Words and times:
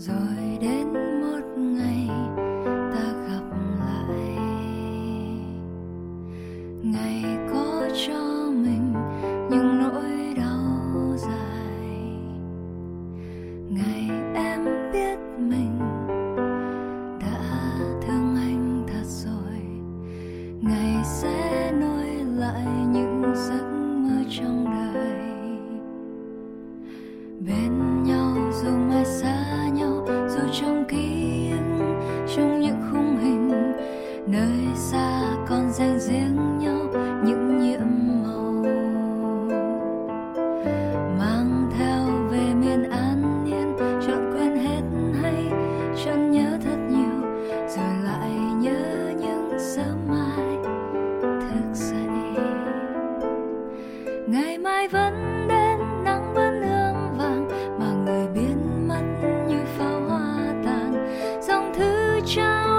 rồi 0.00 0.58
đến 0.60 0.92
một 1.20 1.40
ngày 1.56 2.08
ta 2.92 3.12
gặp 3.28 3.44
lại. 3.78 4.36
Ngày 6.82 7.24
có 7.52 7.88
cho 8.06 8.39
thức 51.50 51.64
dậy. 51.72 51.98
Ngày 54.26 54.58
mai 54.58 54.88
vẫn 54.88 55.46
đến, 55.48 55.78
nắng 56.04 56.34
vẫn 56.34 56.62
hương 56.62 57.18
vàng, 57.18 57.48
mà 57.78 57.92
người 58.04 58.26
biến 58.34 58.88
mất 58.88 59.02
như 59.48 59.58
pháo 59.78 60.00
hoa 60.08 60.36
tàn. 60.64 61.16
Dòng 61.42 61.72
thứ 61.74 62.20
trao 62.26 62.69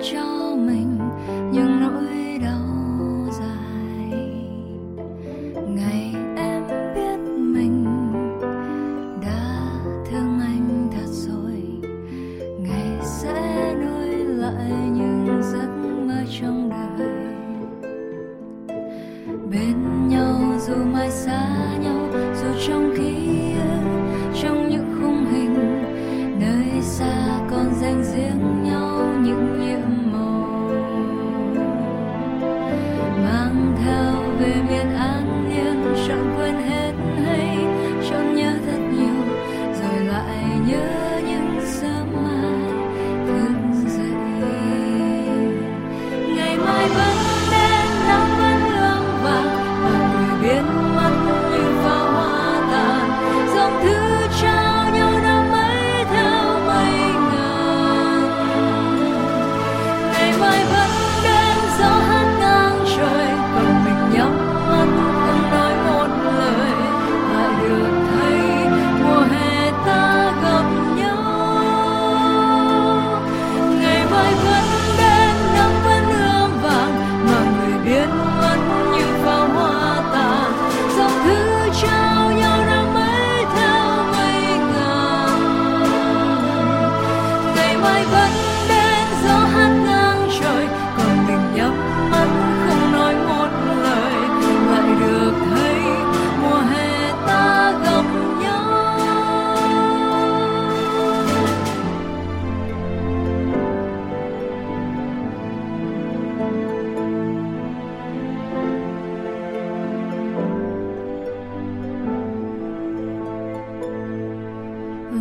就 0.00 0.47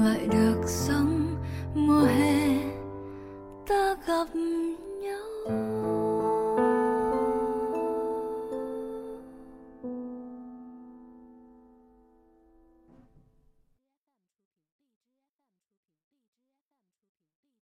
lại 0.03 0.27
được 0.31 0.61
sống 0.65 1.35
mùa 1.75 2.05
hè 2.05 2.57
ta 3.67 3.95
gặp 4.07 4.27
nhau. 5.01 5.66